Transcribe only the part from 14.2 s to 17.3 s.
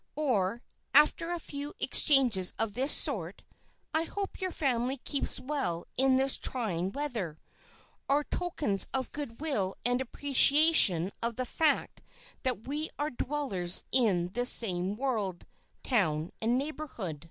the same world, town and neighborhood.